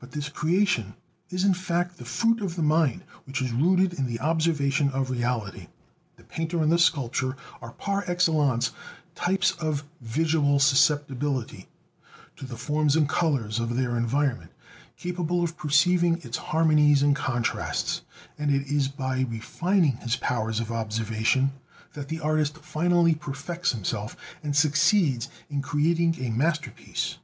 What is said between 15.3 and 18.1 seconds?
of perceiving its harmonies and contrasts;